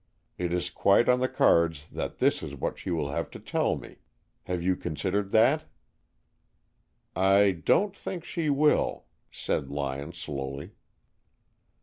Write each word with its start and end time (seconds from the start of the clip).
It 0.35 0.51
is 0.51 0.71
quite 0.71 1.07
on 1.07 1.19
the 1.19 1.27
cards 1.29 1.85
that 1.91 2.17
that 2.17 2.41
is 2.41 2.55
what 2.55 2.79
she 2.79 2.89
will 2.89 3.09
have 3.09 3.29
to 3.29 3.39
tell 3.39 3.75
me, 3.77 3.87
too. 3.89 3.95
Have 4.45 4.63
you 4.63 4.75
considered 4.75 5.31
that?" 5.31 5.65
"I 7.15 7.51
don't 7.51 7.95
think 7.95 8.23
she 8.23 8.49
will," 8.49 9.05
said 9.29 9.69
Lyon 9.69 10.13
slowly. 10.13 10.71